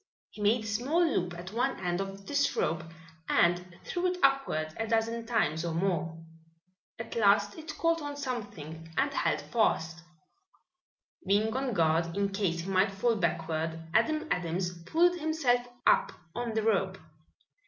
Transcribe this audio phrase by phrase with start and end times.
[0.31, 2.83] He made a small loop at one end of this rope
[3.29, 6.17] and threw it upward a dozen times or more.
[6.97, 10.01] At last it caught on something and held fast.
[11.27, 16.55] Being on guard, in case he might fall backward, Adam Adams pulled himself up on
[16.55, 16.97] the rope.